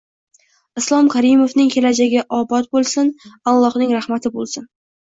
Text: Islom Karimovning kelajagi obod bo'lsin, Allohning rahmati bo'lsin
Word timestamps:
Islom 0.81 1.11
Karimovning 1.15 1.69
kelajagi 1.75 2.25
obod 2.41 2.73
bo'lsin, 2.75 3.17
Allohning 3.55 3.97
rahmati 4.01 4.39
bo'lsin 4.41 4.73